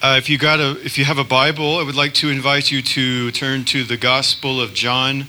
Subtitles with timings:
[0.00, 2.70] Uh, if you got a, if you have a Bible, I would like to invite
[2.70, 5.26] you to turn to the Gospel of John,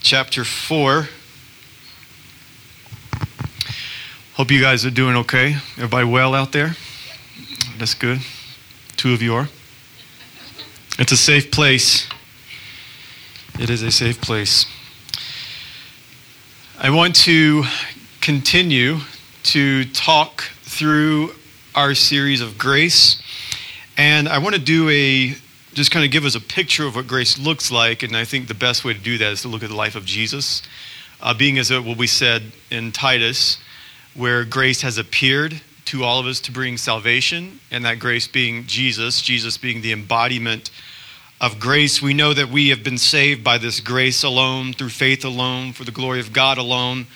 [0.00, 1.06] chapter four.
[4.34, 5.54] Hope you guys are doing okay.
[5.76, 6.74] Everybody well out there?
[7.78, 8.18] That's good.
[8.96, 9.48] Two of you are.
[10.98, 12.08] It's a safe place.
[13.60, 14.66] It is a safe place.
[16.76, 17.62] I want to
[18.20, 18.98] continue
[19.44, 21.36] to talk through
[21.76, 23.22] our series of grace
[23.96, 25.34] and I want to do a,
[25.74, 28.02] just kind of give us a picture of what grace looks like.
[28.02, 29.94] And I think the best way to do that is to look at the life
[29.94, 30.62] of Jesus,
[31.20, 33.58] uh, being as what we said in Titus,
[34.14, 38.64] where grace has appeared to all of us to bring salvation, and that grace being
[38.66, 40.70] Jesus, Jesus being the embodiment
[41.40, 42.00] of grace.
[42.00, 45.84] We know that we have been saved by this grace alone, through faith alone, for
[45.84, 47.06] the glory of God alone.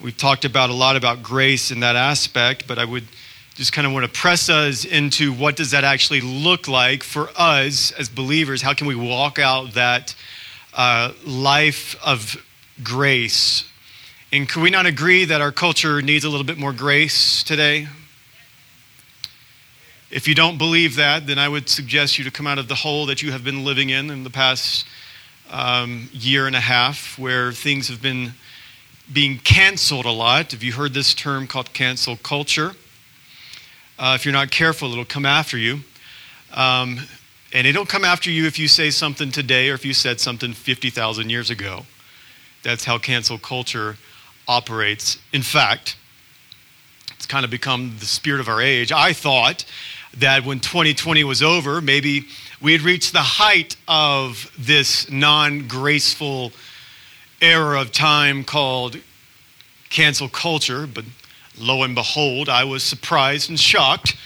[0.00, 3.04] We've talked about a lot about grace in that aspect, but I would
[3.54, 7.28] just kind of want to press us into what does that actually look like for
[7.36, 8.62] us as believers?
[8.62, 10.14] How can we walk out that
[10.72, 12.36] uh, life of
[12.82, 13.64] grace?
[14.32, 17.88] And can we not agree that our culture needs a little bit more grace today?
[20.10, 22.74] If you don't believe that then i would suggest you to come out of the
[22.74, 24.84] hole that you have been living in in the past
[25.50, 28.32] um, year and a half where things have been
[29.12, 30.52] being canceled a lot.
[30.52, 32.74] Have you heard this term called cancel culture
[34.00, 35.80] uh, if you're not careful, it'll come after you.
[36.54, 37.00] Um,
[37.52, 40.54] and it'll come after you if you say something today or if you said something
[40.54, 41.84] 50,000 years ago.
[42.62, 43.96] That's how cancel culture
[44.48, 45.18] operates.
[45.34, 45.96] In fact,
[47.14, 48.90] it's kind of become the spirit of our age.
[48.90, 49.66] I thought
[50.16, 52.24] that when 2020 was over, maybe
[52.60, 56.52] we had reached the height of this non graceful
[57.42, 58.96] era of time called
[59.90, 61.04] cancel culture, but
[61.60, 64.16] Lo and behold, I was surprised and shocked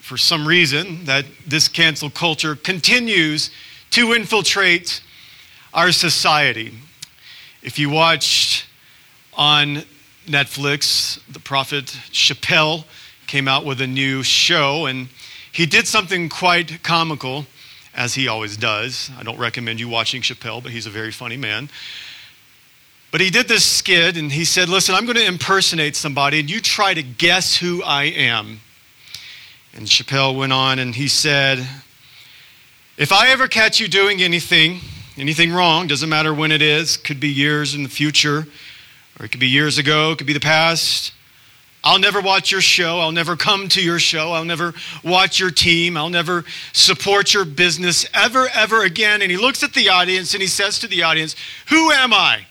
[0.00, 3.50] for some reason that this cancel culture continues
[3.90, 5.02] to infiltrate
[5.74, 6.72] our society.
[7.62, 8.66] If you watched
[9.34, 9.82] on
[10.26, 12.84] Netflix, the prophet Chappelle
[13.26, 15.08] came out with a new show, and
[15.50, 17.46] he did something quite comical,
[17.94, 19.10] as he always does.
[19.18, 21.68] I don't recommend you watching Chappelle, but he's a very funny man.
[23.10, 26.50] But he did this skit and he said, Listen, I'm going to impersonate somebody and
[26.50, 28.60] you try to guess who I am.
[29.74, 31.66] And Chappelle went on and he said,
[32.96, 34.80] If I ever catch you doing anything,
[35.16, 38.46] anything wrong, doesn't matter when it is, could be years in the future,
[39.18, 41.12] or it could be years ago, it could be the past.
[41.82, 43.00] I'll never watch your show.
[43.00, 44.32] I'll never come to your show.
[44.32, 45.96] I'll never watch your team.
[45.96, 46.44] I'll never
[46.74, 49.22] support your business ever, ever again.
[49.22, 51.34] And he looks at the audience and he says to the audience,
[51.70, 52.44] Who am I?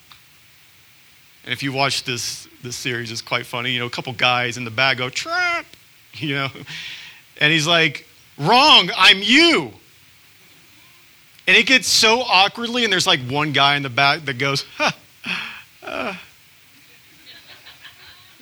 [1.43, 3.71] And if you watch this, this series, it's quite funny.
[3.71, 5.65] You know, a couple guys in the back go, trap,
[6.13, 6.49] you know.
[7.39, 8.05] And he's like,
[8.37, 9.71] wrong, I'm you.
[11.47, 14.65] And it gets so awkwardly, and there's like one guy in the back that goes,
[14.77, 14.95] ha,
[15.81, 16.13] uh.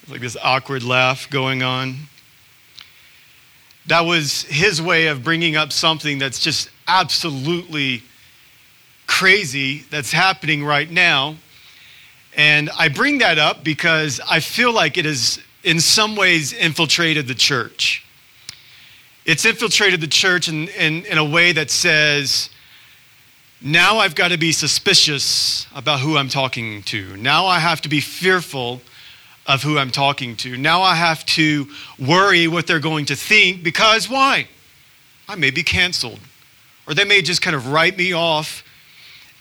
[0.09, 1.96] like this awkward laugh going on.
[3.85, 8.03] That was his way of bringing up something that's just absolutely
[9.06, 11.38] crazy that's happening right now
[12.37, 17.27] and I bring that up because I feel like it has, in some ways, infiltrated
[17.27, 18.05] the church.
[19.25, 22.49] It's infiltrated the church in, in, in a way that says,
[23.59, 27.17] now I've got to be suspicious about who I'm talking to.
[27.17, 28.81] Now I have to be fearful
[29.47, 30.57] of who I'm talking to.
[30.57, 31.67] Now I have to
[31.97, 34.47] worry what they're going to think because why?
[35.27, 36.19] I may be canceled.
[36.87, 38.63] Or they may just kind of write me off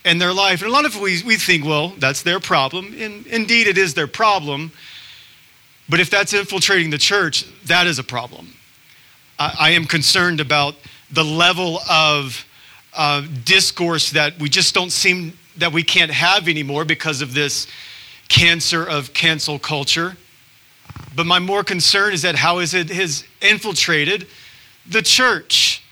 [0.07, 0.61] and their life.
[0.61, 2.95] And a lot of we, we think, well, that's their problem.
[2.97, 4.71] And indeed, it is their problem.
[5.89, 8.53] But if that's infiltrating the church, that is a problem.
[9.37, 10.75] I, I am concerned about
[11.11, 12.45] the level of
[12.93, 17.67] uh, discourse that we just don't seem that we can't have anymore because of this
[18.29, 20.15] cancer of cancel culture.
[21.15, 24.27] But my more concern is that how is it has infiltrated
[24.85, 25.83] the church.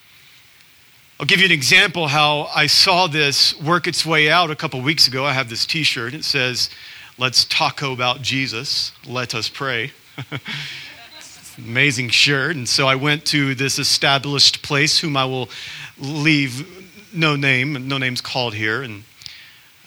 [1.17, 4.81] I'll give you an example how I saw this work its way out a couple
[4.81, 5.23] weeks ago.
[5.23, 6.13] I have this t shirt.
[6.13, 6.69] It says,
[7.17, 8.91] Let's taco about Jesus.
[9.07, 9.93] Let us pray.
[11.57, 12.57] amazing shirt.
[12.57, 15.49] And so I went to this established place, whom I will
[15.97, 16.67] leave
[17.13, 18.83] no name, no name's called here.
[18.83, 19.05] And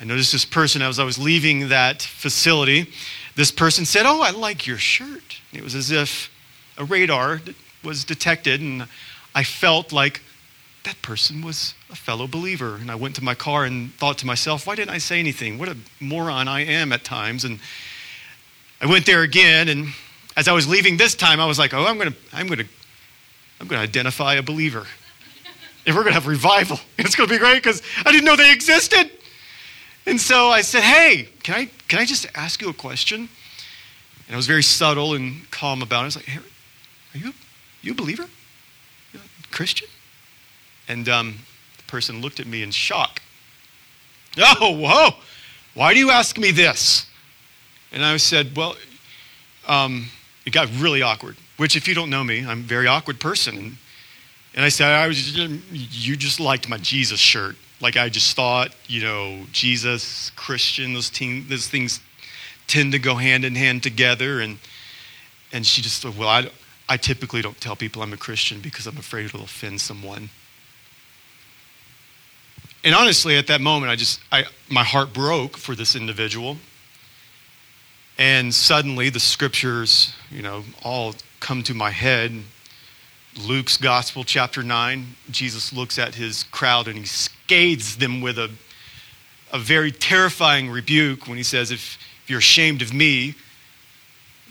[0.00, 2.90] I noticed this person as I was leaving that facility.
[3.36, 5.42] This person said, Oh, I like your shirt.
[5.52, 6.30] It was as if
[6.78, 7.42] a radar
[7.84, 8.88] was detected, and
[9.34, 10.22] I felt like
[10.88, 12.76] that person was a fellow believer.
[12.76, 15.58] And I went to my car and thought to myself, why didn't I say anything?
[15.58, 17.44] What a moron I am at times.
[17.44, 17.60] And
[18.80, 19.88] I went there again, and
[20.34, 22.60] as I was leaving this time, I was like, oh, I'm going to, I'm going
[22.60, 22.66] to,
[23.60, 24.86] I'm going to identify a believer.
[25.86, 26.80] and we're going to have revival.
[26.96, 29.10] It's going to be great because I didn't know they existed.
[30.06, 33.28] And so I said, Hey, can I, can I just ask you a question?
[34.26, 36.02] And I was very subtle and calm about it.
[36.02, 36.40] I was like, Hey,
[37.14, 37.34] are you,
[37.82, 38.24] you a believer?
[39.50, 39.88] Christian?
[40.88, 41.38] And um,
[41.76, 43.20] the person looked at me in shock.
[44.38, 45.10] Oh, whoa.
[45.74, 47.06] Why do you ask me this?
[47.92, 48.76] And I said, Well,
[49.66, 50.08] um,
[50.44, 53.78] it got really awkward, which, if you don't know me, I'm a very awkward person.
[54.54, 57.56] And, I said, I was, You just liked my Jesus shirt.
[57.80, 62.00] Like, I just thought, you know, Jesus, Christian, those, those things
[62.66, 64.40] tend to go hand in hand together.
[64.40, 64.58] And,
[65.52, 66.50] and she just said, Well, I,
[66.88, 70.30] I typically don't tell people I'm a Christian because I'm afraid it'll offend someone.
[72.84, 76.56] And honestly, at that moment, I just, I, my heart broke for this individual.
[78.18, 82.32] And suddenly the scriptures, you know, all come to my head.
[83.46, 88.50] Luke's Gospel, chapter 9, Jesus looks at his crowd and he scathes them with a,
[89.52, 93.34] a very terrifying rebuke when he says, if, if you're ashamed of me,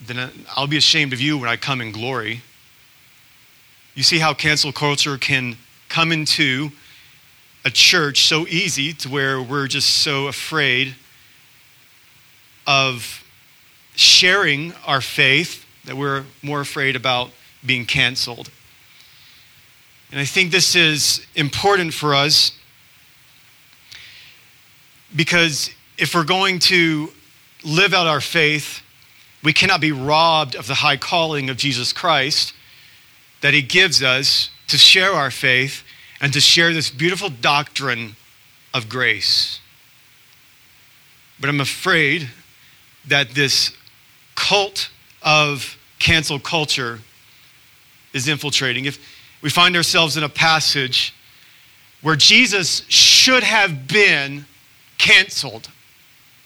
[0.06, 2.42] then I'll be ashamed of you when I come in glory.
[3.96, 5.58] You see how cancel culture can
[5.90, 6.72] come into
[7.68, 10.96] a church so easy to where we're just so afraid
[12.66, 13.26] of
[13.94, 17.30] sharing our faith that we're more afraid about
[17.66, 18.50] being canceled.
[20.12, 22.54] And I think this is important for us
[25.14, 27.10] because if we're going to
[27.66, 28.82] live out our faith,
[29.44, 32.54] we cannot be robbed of the high calling of Jesus Christ
[33.42, 35.84] that He gives us to share our faith
[36.22, 38.16] and to share this beautiful doctrine
[38.74, 39.60] of grace.
[41.40, 42.30] But I'm afraid
[43.08, 43.72] that this
[44.36, 44.90] cult
[45.22, 47.00] of cancel culture
[48.14, 48.86] is infiltrating.
[48.86, 49.00] If
[49.42, 51.14] we find ourselves in a passage
[52.02, 54.46] where Jesus should have been
[54.98, 55.70] canceled.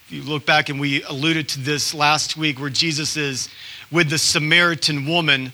[0.05, 3.49] If you look back, and we alluded to this last week, where Jesus is
[3.91, 5.51] with the Samaritan woman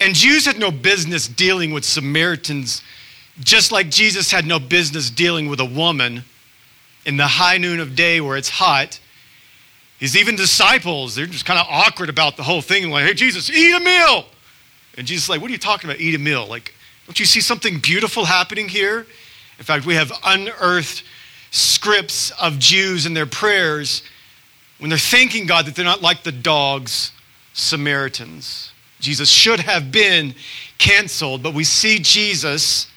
[0.00, 2.82] and Jews had no business dealing with Samaritans,
[3.40, 6.24] just like Jesus had no business dealing with a woman
[7.04, 8.98] in the high noon of day where it's hot.
[9.98, 12.90] His even disciples, they're just kind of awkward about the whole thing.
[12.90, 14.26] Like, hey, Jesus, eat a meal.
[14.98, 16.46] And Jesus is like, what are you talking about, eat a meal?
[16.46, 16.74] Like,
[17.06, 19.06] don't you see something beautiful happening here?
[19.58, 21.04] In fact, we have unearthed
[21.50, 24.02] scripts of Jews and their prayers
[24.78, 27.12] when they're thanking God that they're not like the dogs,
[27.54, 28.72] Samaritans.
[29.06, 30.34] Jesus should have been
[30.78, 32.88] canceled, but we see Jesus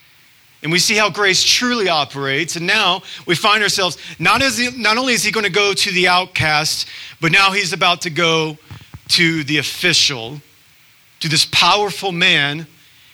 [0.63, 2.55] and we see how grace truly operates.
[2.55, 5.71] And now we find ourselves not, as he, not only is he going to go
[5.71, 6.87] to the outcast,
[7.21, 8.57] but now he's about to go
[9.09, 10.41] to the official,
[11.19, 12.65] to this powerful man.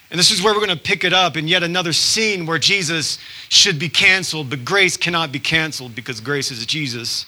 [0.09, 2.59] And this is where we're going to pick it up in yet another scene where
[2.59, 3.19] Jesus
[3.49, 7.25] should be canceled, but grace cannot be canceled because grace is Jesus.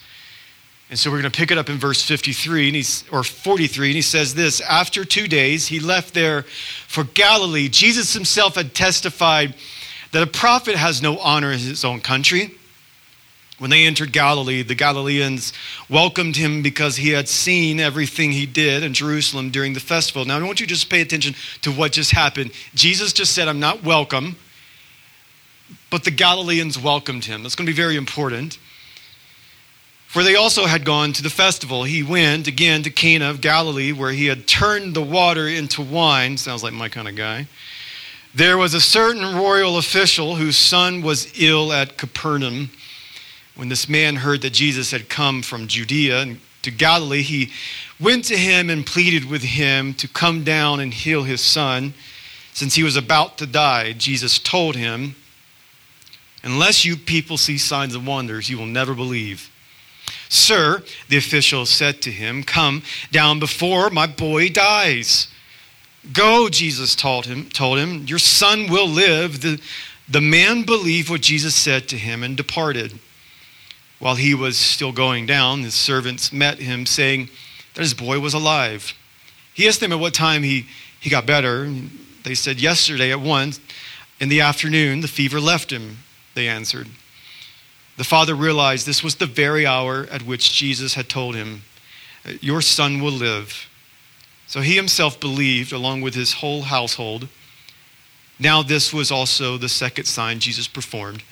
[0.90, 3.88] And so we're going to pick it up in verse 53 and he's, or 43,
[3.88, 6.42] and he says this After two days, he left there
[6.86, 7.68] for Galilee.
[7.68, 9.54] Jesus himself had testified
[10.12, 12.54] that a prophet has no honor in his own country.
[13.58, 15.52] When they entered Galilee, the Galileans
[15.90, 20.24] welcomed him because he had seen everything he did in Jerusalem during the festival.
[20.24, 22.52] Now, I want you to just pay attention to what just happened.
[22.74, 24.36] Jesus just said, I'm not welcome,
[25.90, 27.42] but the Galileans welcomed him.
[27.42, 28.58] That's going to be very important.
[30.08, 31.84] For they also had gone to the festival.
[31.84, 36.38] He went again to Cana of Galilee, where he had turned the water into wine.
[36.38, 37.46] Sounds like my kind of guy.
[38.34, 42.70] There was a certain royal official whose son was ill at Capernaum.
[43.54, 47.52] When this man heard that Jesus had come from Judea to Galilee, he
[48.00, 51.92] went to him and pleaded with him to come down and heal his son,
[52.54, 53.92] since he was about to die.
[53.92, 55.16] Jesus told him,
[56.42, 59.50] Unless you people see signs and wonders, you will never believe.
[60.28, 65.28] Sir, the official said to him, Come down before my boy dies.
[66.12, 69.40] Go, Jesus told him, told him, Your son will live.
[69.40, 69.60] The,
[70.08, 72.98] the man believed what Jesus said to him and departed.
[73.98, 77.30] While he was still going down, his servants met him, saying
[77.74, 78.94] that his boy was alive.
[79.54, 80.66] He asked them at what time he,
[81.00, 81.72] he got better.
[82.22, 83.60] They said, Yesterday at once
[84.20, 85.98] in the afternoon, the fever left him,
[86.34, 86.86] they answered.
[87.98, 91.62] The father realized this was the very hour at which Jesus had told him,
[92.24, 93.68] uh, Your son will live.
[94.46, 97.28] So he himself believed, along with his whole household.
[98.38, 101.24] Now, this was also the second sign Jesus performed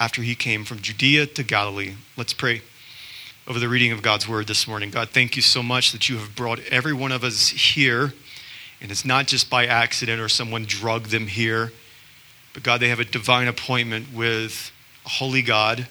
[0.00, 1.94] after he came from Judea to Galilee.
[2.16, 2.62] Let's pray
[3.46, 4.90] over the reading of God's word this morning.
[4.90, 8.12] God, thank you so much that you have brought every one of us here.
[8.80, 11.72] And it's not just by accident or someone drugged them here
[12.54, 14.71] But God, they have a divine appointment with
[15.04, 15.86] holy God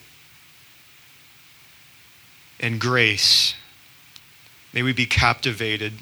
[2.59, 3.55] and grace.
[4.73, 5.93] May we be captivated.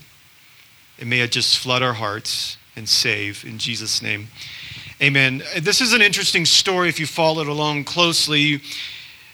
[0.99, 4.27] And may it just flood our hearts and save in Jesus' name.
[5.01, 5.41] Amen.
[5.61, 8.61] This is an interesting story if you follow it along closely.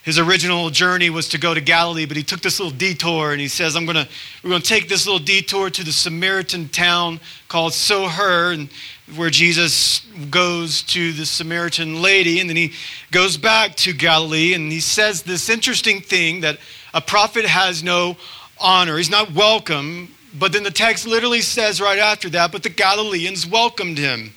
[0.03, 3.41] His original journey was to go to Galilee, but he took this little detour and
[3.41, 4.07] he says, I'm gonna
[4.43, 8.69] we're gonna take this little detour to the Samaritan town called Soher, and
[9.15, 9.99] where Jesus
[10.31, 12.73] goes to the Samaritan lady, and then he
[13.11, 16.57] goes back to Galilee, and he says this interesting thing that
[16.93, 18.17] a prophet has no
[18.59, 18.97] honor.
[18.97, 23.45] He's not welcome, but then the text literally says right after that, but the Galileans
[23.45, 24.33] welcomed him.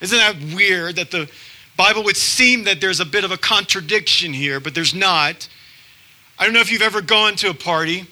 [0.00, 1.28] Isn't that weird that the
[1.76, 5.48] Bible would seem that there's a bit of a contradiction here, but there's not.
[6.38, 8.06] I don't know if you've ever gone to a party,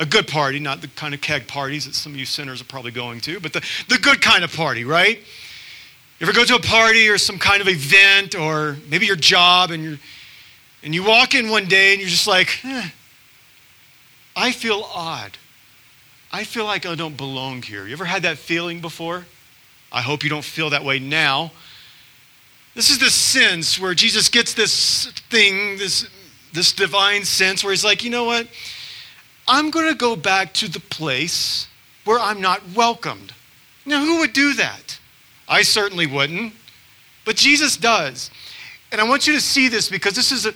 [0.00, 2.64] a good party, not the kind of keg parties that some of you sinners are
[2.64, 5.18] probably going to, but the, the good kind of party, right?
[6.18, 9.70] You ever go to a party or some kind of event or maybe your job
[9.70, 9.98] and you
[10.82, 12.88] and you walk in one day and you're just like, eh,
[14.34, 15.36] I feel odd.
[16.32, 17.86] I feel like I don't belong here.
[17.86, 19.26] You ever had that feeling before?
[19.92, 21.52] I hope you don't feel that way now.
[22.74, 26.08] This is the sense where Jesus gets this thing, this,
[26.54, 28.46] this divine sense where he's like, you know what?
[29.50, 31.66] I'm going to go back to the place
[32.04, 33.34] where I'm not welcomed.
[33.84, 35.00] Now, who would do that?
[35.48, 36.52] I certainly wouldn't,
[37.24, 38.30] but Jesus does.
[38.92, 40.46] And I want you to see this because this is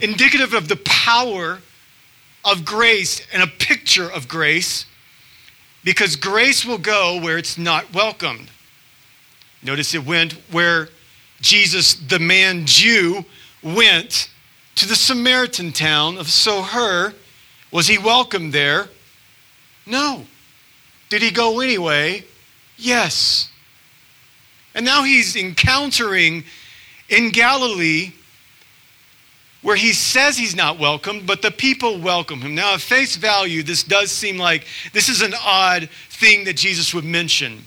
[0.00, 1.58] indicative of the power
[2.42, 4.86] of grace and a picture of grace
[5.84, 8.50] because grace will go where it's not welcomed.
[9.62, 10.88] Notice it went where
[11.42, 13.26] Jesus, the man Jew,
[13.62, 14.30] went
[14.76, 17.12] to the Samaritan town of Soher.
[17.70, 18.88] Was he welcomed there?
[19.86, 20.24] No.
[21.08, 22.24] Did he go anyway?
[22.76, 23.50] Yes.
[24.74, 26.44] And now he's encountering
[27.08, 28.12] in Galilee
[29.62, 32.54] where he says he's not welcomed, but the people welcome him.
[32.54, 36.94] Now, at face value, this does seem like this is an odd thing that Jesus
[36.94, 37.64] would mention.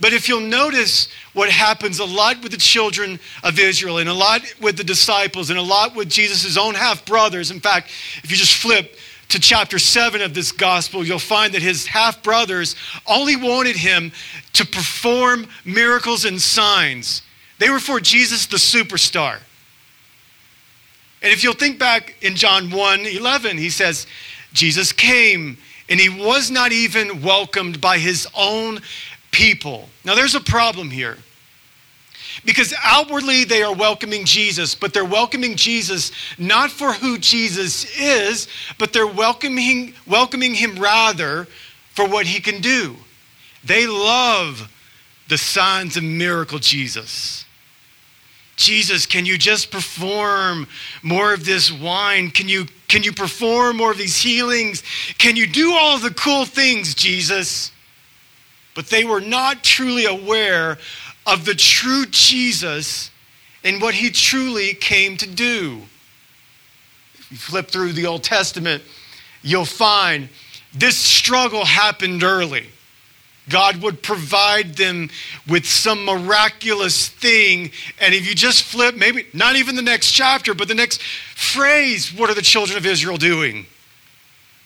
[0.00, 4.14] But if you'll notice what happens a lot with the children of Israel, and a
[4.14, 7.50] lot with the disciples, and a lot with Jesus' own half brothers.
[7.50, 7.88] In fact,
[8.22, 8.96] if you just flip
[9.28, 14.10] to chapter 7 of this gospel, you'll find that his half brothers only wanted him
[14.54, 17.22] to perform miracles and signs.
[17.58, 19.40] They were for Jesus, the superstar.
[21.20, 24.06] And if you'll think back in John 1 11, he says,
[24.52, 25.58] Jesus came
[25.88, 28.80] and he was not even welcomed by his own
[29.30, 29.88] people.
[30.04, 31.18] Now, there's a problem here.
[32.44, 38.48] Because outwardly they are welcoming Jesus, but they're welcoming Jesus not for who Jesus is,
[38.78, 41.46] but they're welcoming, welcoming him rather
[41.92, 42.96] for what he can do.
[43.64, 44.72] They love
[45.28, 47.44] the signs and miracle Jesus.
[48.56, 50.66] Jesus, can you just perform
[51.02, 52.30] more of this wine?
[52.30, 54.82] Can you, can you perform more of these healings?
[55.16, 57.70] Can you do all the cool things, Jesus?
[58.74, 60.78] But they were not truly aware
[61.28, 63.10] of the true Jesus
[63.62, 65.82] and what he truly came to do.
[67.14, 68.82] If you flip through the Old Testament,
[69.42, 70.30] you'll find
[70.74, 72.66] this struggle happened early.
[73.50, 75.10] God would provide them
[75.46, 77.72] with some miraculous thing.
[78.00, 82.12] And if you just flip, maybe not even the next chapter, but the next phrase,
[82.12, 83.66] what are the children of Israel doing?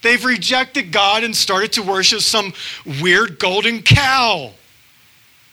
[0.03, 2.53] They've rejected God and started to worship some
[3.01, 4.53] weird golden cow.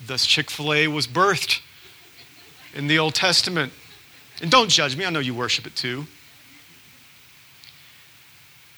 [0.05, 1.61] Thus, Chick fil A was birthed
[2.73, 3.73] in the Old Testament.
[4.41, 6.05] And don't judge me, I know you worship it too.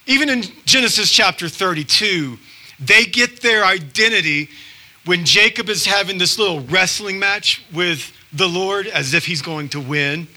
[0.07, 2.37] Even in Genesis chapter 32,
[2.79, 4.49] they get their identity
[5.05, 9.69] when Jacob is having this little wrestling match with the Lord as if he's going
[9.69, 10.27] to win.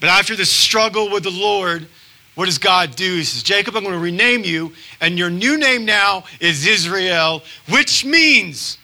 [0.00, 1.86] But after the struggle with the Lord,
[2.34, 3.16] what does God do?
[3.16, 7.42] He says, Jacob, I'm going to rename you, and your new name now is Israel,
[7.68, 8.78] which means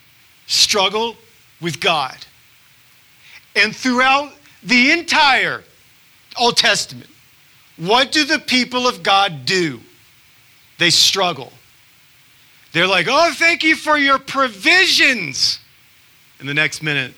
[0.50, 1.16] struggle
[1.61, 2.16] with God.
[3.54, 5.62] And throughout the entire
[6.38, 7.09] Old Testament,
[7.76, 9.80] what do the people of God do?
[10.78, 11.52] They struggle.
[12.73, 15.61] They're like, oh, thank you for your provisions.
[16.40, 17.14] And the next minute,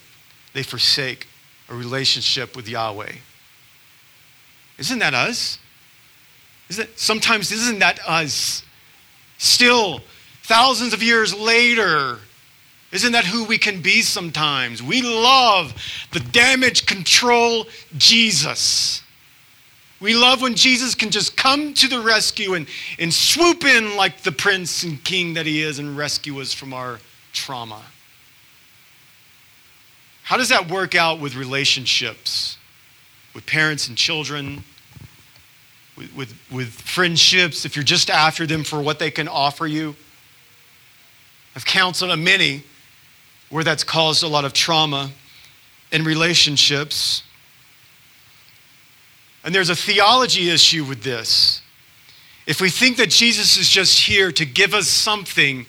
[0.53, 1.27] they forsake
[1.69, 3.13] a relationship with Yahweh.
[4.79, 5.59] Isn't that us?
[6.69, 8.63] Isn't, sometimes isn't that us?
[9.39, 10.01] Still,
[10.43, 12.19] thousands of years later,
[12.93, 14.83] isn't that who we can be sometimes?
[14.83, 15.75] We love
[16.13, 19.03] the damage control Jesus.
[19.99, 22.67] We love when Jesus can just come to the rescue and,
[22.99, 26.75] and swoop in like the prince and king that he is and rescue us from
[26.75, 26.99] our
[27.33, 27.81] trauma.
[30.25, 32.59] How does that work out with relationships,
[33.35, 34.65] with parents and children,
[35.97, 39.97] with, with, with friendships, if you're just after them for what they can offer you?
[41.57, 42.65] I've counseled a many
[43.53, 45.11] where that's caused a lot of trauma
[45.93, 47.23] in relationships.
[49.45, 51.61] And there's a theology issue with this.
[52.47, 55.67] If we think that Jesus is just here to give us something,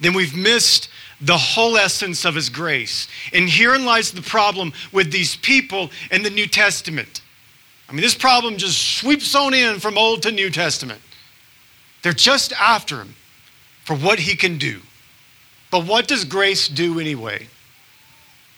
[0.00, 0.88] then we've missed
[1.20, 3.06] the whole essence of his grace.
[3.32, 7.20] And herein lies the problem with these people in the New Testament.
[7.88, 11.00] I mean, this problem just sweeps on in from Old to New Testament.
[12.02, 13.14] They're just after him
[13.84, 14.80] for what he can do.
[15.70, 17.46] But what does grace do anyway?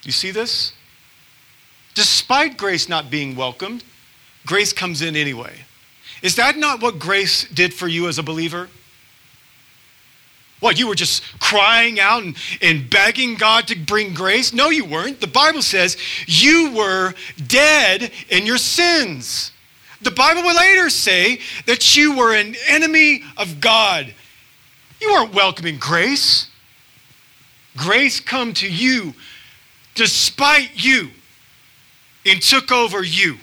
[0.05, 0.73] You see this?
[1.95, 3.85] Despite grace not being welcomed,
[4.47, 5.53] grace comes in anyway.
[6.23, 8.69] Is that not what grace did for you as a believer?
[10.61, 14.53] What, you were just crying out and, and begging God to bring grace?
[14.53, 15.21] No, you weren't.
[15.21, 17.15] The Bible says you were
[17.49, 19.51] dead in your sins.
[20.03, 24.15] The Bible will later say that you were an enemy of God.
[25.01, 26.47] You weren't welcoming grace.
[27.77, 29.15] Grace come to you
[29.95, 31.11] despite you
[32.27, 33.39] and took over you.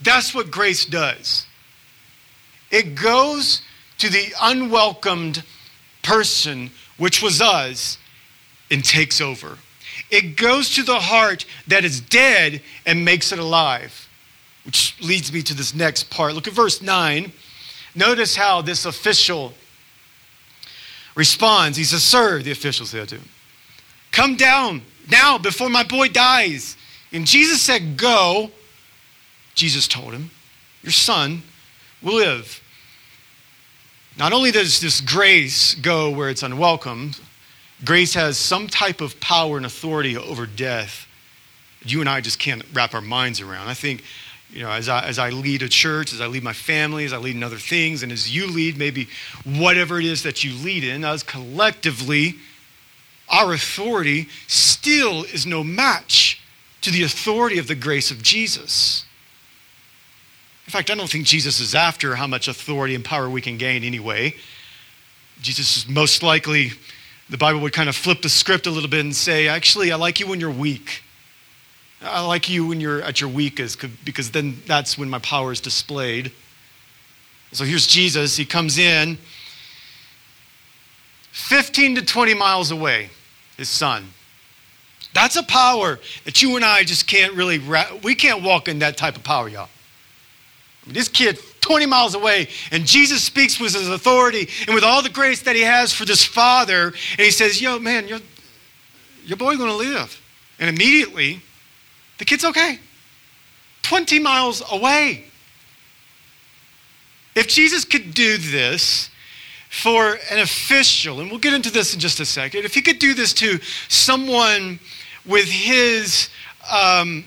[0.00, 1.46] That's what grace does.
[2.70, 3.62] It goes
[3.98, 5.42] to the unwelcomed
[6.02, 7.98] person, which was us,
[8.70, 9.58] and takes over.
[10.10, 14.08] It goes to the heart that is dead and makes it alive,
[14.64, 16.34] which leads me to this next part.
[16.34, 17.32] Look at verse 9.
[17.94, 19.54] Notice how this official
[21.18, 21.76] responds.
[21.76, 23.28] He says, Sir, the official said to him,
[24.12, 26.76] Come down now before my boy dies.
[27.12, 28.50] And Jesus said, Go.
[29.54, 30.30] Jesus told him,
[30.82, 31.42] Your son
[32.00, 32.62] will live.
[34.16, 37.12] Not only does this grace go where it's unwelcome,
[37.84, 41.08] grace has some type of power and authority over death
[41.84, 43.68] you and I just can't wrap our minds around.
[43.68, 44.02] I think,
[44.50, 47.12] you know, as I, as I lead a church, as I lead my family, as
[47.12, 49.08] I lead in other things, and as you lead maybe
[49.44, 52.36] whatever it is that you lead in, us collectively,
[53.28, 56.40] our authority still is no match
[56.80, 59.04] to the authority of the grace of Jesus.
[60.66, 63.58] In fact, I don't think Jesus is after how much authority and power we can
[63.58, 64.34] gain anyway.
[65.40, 66.72] Jesus is most likely,
[67.28, 69.96] the Bible would kind of flip the script a little bit and say, actually, I
[69.96, 71.02] like you when you're weak.
[72.00, 75.60] I like you when you're at your weakest because then that's when my power is
[75.60, 76.32] displayed.
[77.52, 78.36] So here's Jesus.
[78.36, 79.18] He comes in
[81.32, 83.10] 15 to 20 miles away,
[83.56, 84.06] his son.
[85.14, 87.60] That's a power that you and I just can't really,
[88.02, 89.68] we can't walk in that type of power, y'all.
[90.86, 95.10] This kid 20 miles away, and Jesus speaks with his authority and with all the
[95.10, 98.20] grace that he has for this father, and he says, Yo, man, your,
[99.24, 100.20] your boy's gonna live.
[100.58, 101.42] And immediately,
[102.18, 102.78] the kid's okay.
[103.82, 105.24] 20 miles away.
[107.34, 109.10] If Jesus could do this
[109.70, 112.98] for an official, and we'll get into this in just a second, if he could
[112.98, 114.80] do this to someone
[115.24, 116.28] with his
[116.70, 117.24] um,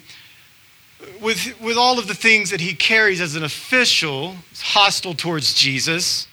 [1.21, 6.27] with, with all of the things that he carries as an official, hostile towards Jesus,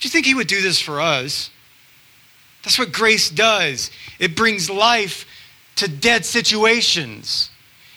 [0.00, 1.50] do you think he would do this for us?
[2.62, 3.90] That's what grace does.
[4.18, 5.26] It brings life
[5.76, 7.50] to dead situations.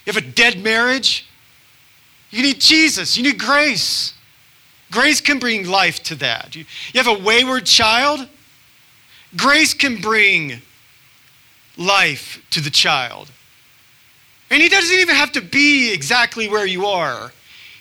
[0.06, 1.28] You have a dead marriage,
[2.30, 4.14] you need Jesus, you need grace.
[4.92, 6.56] Grace can bring life to that.
[6.56, 8.28] You, you have a wayward child,
[9.36, 10.62] grace can bring
[11.78, 13.32] life to the child.
[14.50, 17.32] And he doesn't even have to be exactly where you are.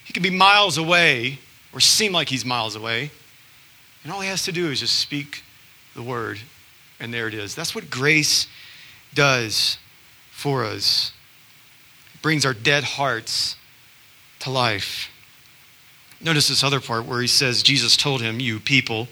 [0.05, 1.39] He can be miles away
[1.73, 3.11] or seem like he's miles away.
[4.03, 5.43] And all he has to do is just speak
[5.95, 6.39] the word,
[7.01, 7.55] and there it is.
[7.55, 8.47] That's what grace
[9.15, 9.79] does
[10.31, 11.13] for us.
[12.25, 13.55] Brings our dead hearts
[14.39, 15.11] to life.
[16.23, 19.09] Notice this other part where he says, Jesus told him, You people,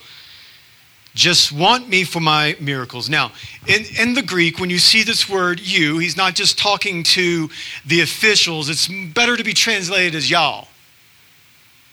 [1.15, 3.11] just want me for my miracles.
[3.11, 3.33] Now,
[3.67, 7.51] in, in the Greek, when you see this word you, he's not just talking to
[7.85, 8.71] the officials.
[8.71, 10.69] It's better to be translated as y'all.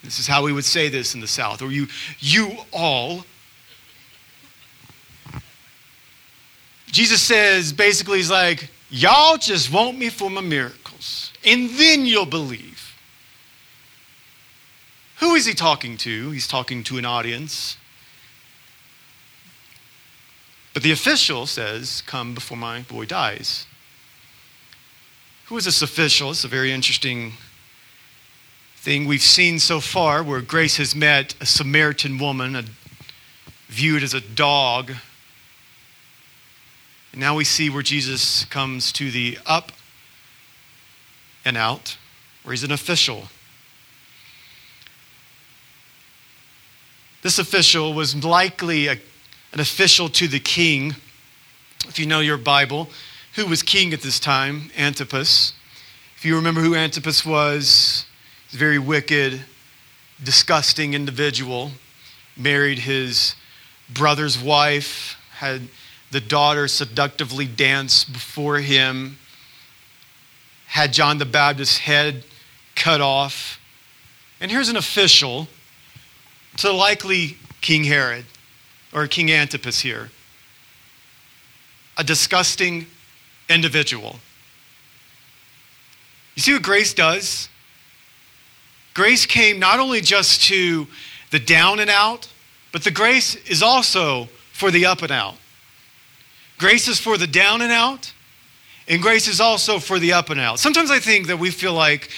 [0.05, 1.87] This is how we would say this in the South, or you,
[2.19, 3.25] you all.
[6.87, 10.39] Jesus says basically, he's like, y'all just want me for my
[11.45, 12.95] and then you'll believe.
[15.19, 16.31] Who is he talking to?
[16.31, 17.77] He's talking to an audience
[20.73, 23.65] but the official says, Come before my boy dies.
[25.47, 26.31] Who is this official?
[26.31, 27.33] It's a very interesting
[28.77, 32.63] thing we've seen so far where Grace has met a Samaritan woman, a,
[33.67, 34.93] viewed as a dog.
[37.11, 39.37] And now we see where Jesus comes to the
[41.45, 41.97] and out,
[42.45, 43.29] or he's an official.
[47.21, 48.93] This official was likely a,
[49.53, 50.95] an official to the king,
[51.87, 52.89] if you know your Bible.
[53.35, 54.71] Who was king at this time?
[54.77, 55.53] Antipas.
[56.15, 58.05] If you remember who Antipas was,
[58.45, 59.41] he's a very wicked,
[60.23, 61.71] disgusting individual.
[62.37, 63.35] Married his
[63.89, 65.61] brother's wife, had
[66.11, 69.17] the daughter seductively dance before him,
[70.69, 72.23] had John the Baptist's head
[72.75, 73.59] cut off.
[74.39, 75.47] And here's an official
[76.57, 78.25] to likely King Herod
[78.93, 80.11] or King Antipas here.
[81.97, 82.85] A disgusting
[83.49, 84.19] individual.
[86.35, 87.49] You see what grace does?
[88.93, 90.87] Grace came not only just to
[91.31, 92.29] the down and out,
[92.71, 95.35] but the grace is also for the up and out.
[96.59, 98.13] Grace is for the down and out,
[98.89, 100.59] and grace is also for the up and out.
[100.59, 102.09] Sometimes I think that we feel like,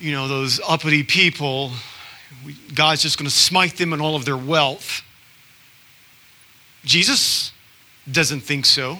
[0.00, 1.72] you know, those uppity people,
[2.74, 5.02] God's just going to smite them and all of their wealth.
[6.84, 7.52] Jesus
[8.10, 8.98] doesn't think so.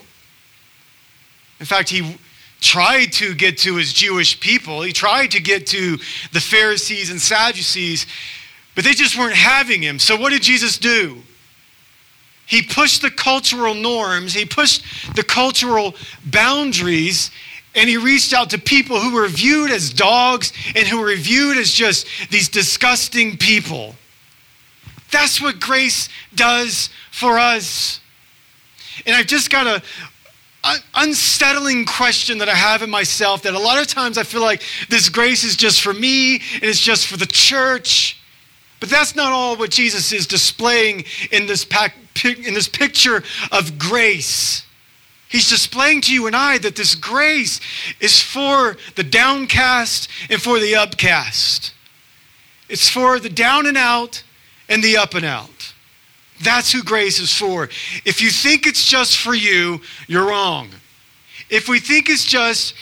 [1.59, 2.19] In fact, he
[2.61, 5.97] tried to get to his Jewish people, he tried to get to
[6.33, 8.07] the Pharisees and Sadducees,
[8.75, 9.99] but they just weren't having him.
[9.99, 11.23] So, what did Jesus do?
[12.47, 14.85] He pushed the cultural norms, he pushed
[15.17, 15.95] the cultural
[16.27, 17.31] boundaries,
[17.75, 21.57] and he reached out to people who were viewed as dogs and who were viewed
[21.57, 23.97] as just these disgusting people.
[25.11, 28.01] That's what grace does for us.
[29.07, 29.83] And I've just got a
[30.95, 34.63] unsettling question that I have in myself that a lot of times I feel like
[34.89, 38.19] this grace is just for me and it's just for the church.
[38.85, 43.79] But that's not all what Jesus is displaying in this, pack, in this picture of
[43.79, 44.63] grace.
[45.27, 47.63] He's displaying to you and I that this grace
[47.99, 51.73] is for the downcast and for the upcast.
[52.69, 54.23] It's for the down and out
[54.69, 55.73] and the up and out.
[56.43, 57.71] That's who grace is for.
[58.05, 60.69] If you think it's just for you, you're wrong.
[61.49, 62.75] If we think it's just,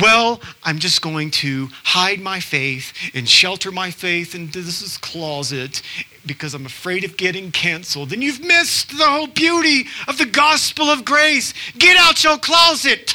[0.00, 5.82] well, I'm just going to hide my faith and shelter my faith into this closet
[6.26, 10.86] because I'm afraid of getting canceled, then you've missed the whole beauty of the gospel
[10.86, 11.54] of grace.
[11.78, 13.14] Get out your closet.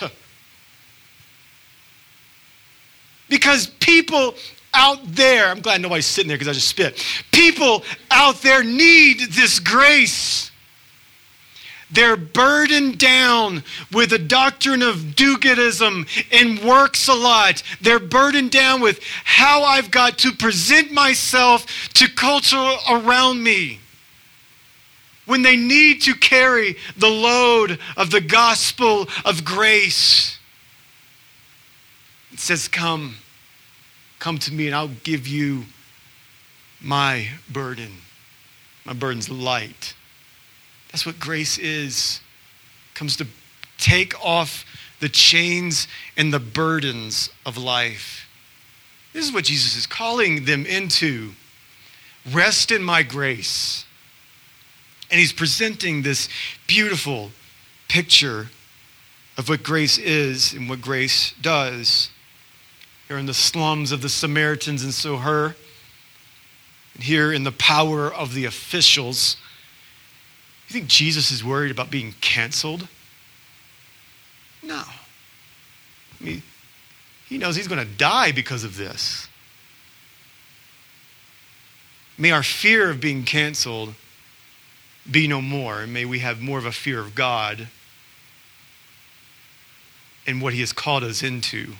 [3.29, 4.35] Because people
[4.73, 7.05] out there, I'm glad nobody's sitting there because I just spit.
[7.31, 10.51] People out there need this grace.
[11.93, 17.63] They're burdened down with the doctrine of do goodism and works a lot.
[17.81, 23.79] They're burdened down with how I've got to present myself to culture around me.
[25.25, 30.37] When they need to carry the load of the gospel of grace,
[32.31, 33.17] it says, Come
[34.23, 35.65] Come to me and I'll give you
[36.79, 37.91] my burden.
[38.85, 39.95] My burden's light.
[40.93, 42.21] That's what grace is.
[42.91, 43.27] It comes to
[43.79, 44.63] take off
[44.99, 48.29] the chains and the burdens of life.
[49.11, 51.31] This is what Jesus is calling them into.
[52.31, 53.85] Rest in my grace.
[55.09, 56.29] And he's presenting this
[56.67, 57.31] beautiful
[57.89, 58.49] picture
[59.35, 62.11] of what grace is and what grace does.
[63.07, 65.55] Here in the slums of the Samaritans and Soher,
[66.93, 69.37] and here in the power of the officials.
[70.67, 72.87] You think Jesus is worried about being canceled?
[74.61, 74.83] No.
[76.19, 76.43] I mean,
[77.27, 79.27] he knows he's going to die because of this.
[82.17, 83.95] May our fear of being canceled
[85.09, 87.67] be no more, and may we have more of a fear of God
[90.25, 91.73] and what he has called us into.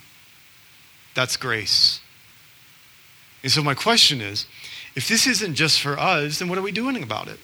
[1.15, 2.01] That's grace.
[3.43, 4.47] And so, my question is
[4.95, 7.39] if this isn't just for us, then what are we doing about it?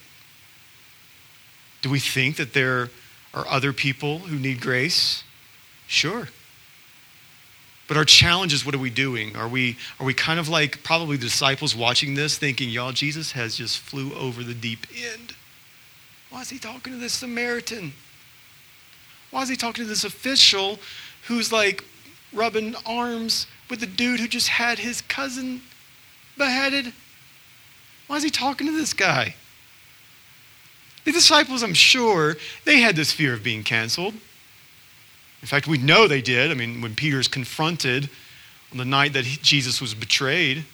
[1.81, 2.89] Do we think that there
[3.33, 5.23] are other people who need grace?
[5.87, 6.27] Sure.
[7.87, 9.35] But our challenge is what are we doing?
[9.35, 13.31] Are we, are we kind of like probably the disciples watching this thinking, y'all, Jesus
[13.31, 15.33] has just flew over the deep end?
[16.29, 17.93] Why is he talking to this Samaritan?
[19.31, 20.79] Why is he talking to this official
[21.27, 21.83] who's like
[22.31, 25.61] rubbing arms with the dude who just had his cousin
[26.37, 26.93] beheaded?
[28.05, 29.35] Why is he talking to this guy?
[31.09, 34.13] The disciples, I'm sure, they had this fear of being canceled.
[34.13, 36.51] In fact, we know they did.
[36.51, 38.11] I mean, when Peter's confronted
[38.71, 40.65] on the night that Jesus was betrayed,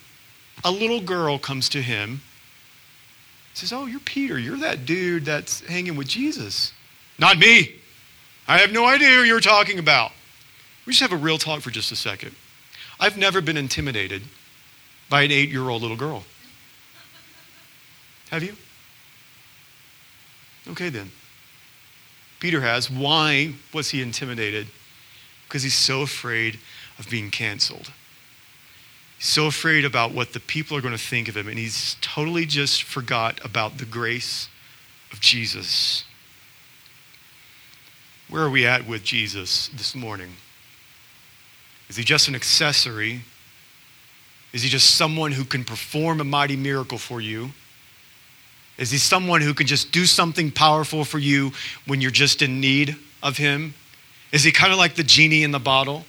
[0.61, 2.19] a little girl comes to him
[3.53, 4.37] says, Oh, you're Peter.
[4.37, 6.73] You're that dude that's hanging with Jesus.
[7.17, 7.73] Not me.
[8.45, 10.11] I have no idea who you're talking about.
[10.85, 12.35] We just have a real talk for just a second.
[12.99, 14.21] I've never been intimidated
[15.09, 16.25] by an eight year old little girl.
[18.31, 18.57] Have you?
[20.69, 21.11] Okay, then.
[22.39, 22.89] Peter has.
[22.89, 24.67] Why was he intimidated?
[25.47, 26.59] Because he's so afraid
[26.97, 27.91] of being canceled.
[29.17, 31.95] He's so afraid about what the people are going to think of him, and he's
[32.01, 34.49] totally just forgot about the grace
[35.11, 36.03] of Jesus.
[38.29, 40.31] Where are we at with Jesus this morning?
[41.89, 43.21] Is he just an accessory?
[44.51, 47.51] Is he just someone who can perform a mighty miracle for you?
[48.77, 51.51] Is he someone who can just do something powerful for you
[51.85, 53.73] when you're just in need of him?
[54.31, 56.05] Is he kind of like the genie in the bottle?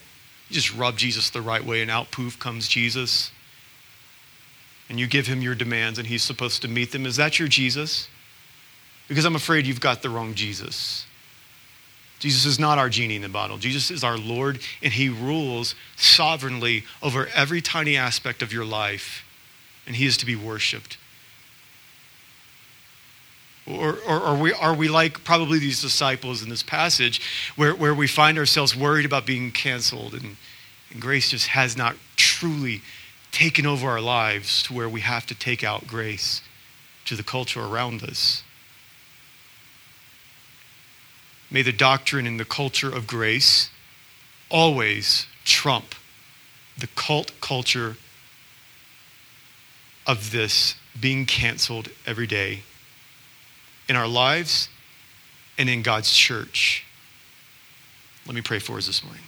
[0.48, 3.31] You just rub Jesus the right way, and out poof comes Jesus.
[4.88, 7.07] And you give him your demands, and he's supposed to meet them.
[7.07, 8.09] Is that your Jesus?
[9.09, 11.07] Because I'm afraid you've got the wrong Jesus.
[12.18, 13.59] Jesus is not our genie in the bottle.
[13.59, 19.24] Jesus is our Lord, and He rules sovereignly over every tiny aspect of your life,
[19.87, 20.96] and He is to be worshiped.
[23.66, 27.20] Or, or, are, we, are we like probably these disciples in this passage
[27.57, 30.37] where, where we find ourselves worried about being canceled and,
[30.90, 32.83] and grace just has not truly
[33.33, 36.42] taken over our lives to where we have to take out grace
[37.07, 38.44] to the culture around us?
[41.50, 43.70] May the doctrine and the culture of grace
[44.48, 45.96] always trump
[46.79, 47.96] the cult culture
[50.07, 52.62] of this being canceled every day
[53.88, 54.68] in our lives
[55.59, 56.85] and in God's church.
[58.27, 59.22] Let me pray for us this morning.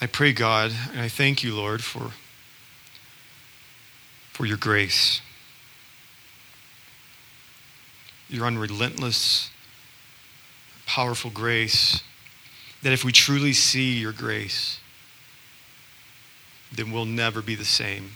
[0.00, 2.10] I pray, God, and I thank you, Lord, for
[4.34, 5.22] for your grace,
[8.28, 9.48] your unrelentless,
[10.86, 12.02] powerful grace.
[12.84, 14.78] That if we truly see your grace,
[16.70, 18.12] then we'll never be the same.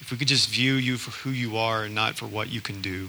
[0.00, 2.60] If we could just view you for who you are and not for what you
[2.60, 3.08] can do,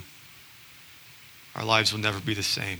[1.56, 2.80] our lives will never be the same.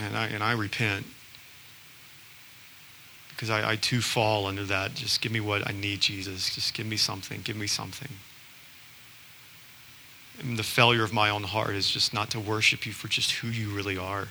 [0.00, 1.04] And I, and I repent
[3.28, 4.94] because I, I too fall under that.
[4.94, 6.54] Just give me what I need, Jesus.
[6.54, 7.42] Just give me something.
[7.42, 8.08] Give me something.
[10.42, 13.48] The failure of my own heart is just not to worship you for just who
[13.48, 14.28] you really are.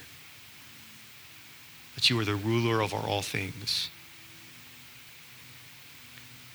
[1.96, 3.90] That you are the ruler over all things.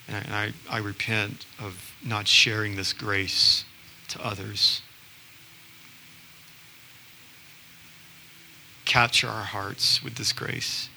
[0.09, 3.65] And I, I repent of not sharing this grace
[4.09, 4.83] to others.
[8.85, 10.89] Capture our hearts with this grace.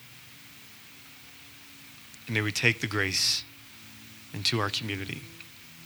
[2.27, 3.43] And may we take the grace
[4.33, 5.21] into our community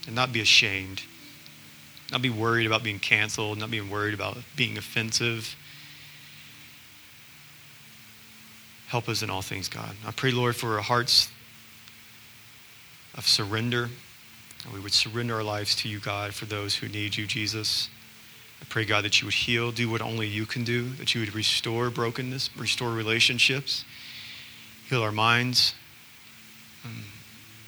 [0.07, 1.03] and not be ashamed,
[2.11, 5.55] not be worried about being canceled, not being worried about being offensive.
[8.87, 9.95] Help us in all things, God.
[10.05, 11.29] I pray, Lord, for our hearts
[13.15, 13.89] of surrender.
[14.73, 17.89] We would surrender our lives to you, God, for those who need you, Jesus.
[18.61, 21.21] I pray, God, that you would heal, do what only you can do, that you
[21.21, 23.85] would restore brokenness, restore relationships,
[24.89, 25.75] heal our minds,
[26.83, 27.03] um,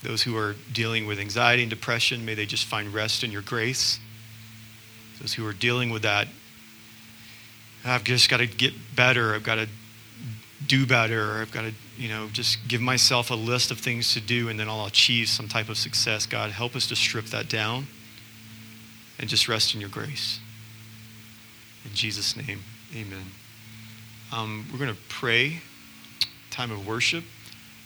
[0.03, 3.43] those who are dealing with anxiety and depression, may they just find rest in your
[3.43, 3.99] grace.
[5.21, 6.27] Those who are dealing with that,
[7.85, 9.33] I've just got to get better.
[9.33, 9.67] I've got to
[10.67, 11.41] do better.
[11.41, 14.59] I've got to, you know, just give myself a list of things to do and
[14.59, 16.25] then I'll achieve some type of success.
[16.25, 17.87] God, help us to strip that down
[19.19, 20.39] and just rest in your grace.
[21.85, 22.61] In Jesus' name,
[22.95, 23.25] amen.
[24.31, 25.61] Um, we're going to pray,
[26.49, 27.23] time of worship.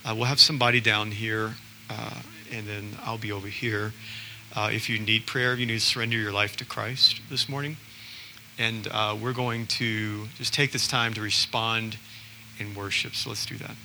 [0.04, 1.54] Uh, we'll have somebody down here,
[1.90, 2.20] uh,
[2.52, 3.92] and then I'll be over here.
[4.56, 7.76] Uh, if you need prayer, you need to surrender your life to Christ this morning.
[8.58, 11.98] And uh, we're going to just take this time to respond
[12.58, 13.14] in worship.
[13.14, 13.76] So let's do that.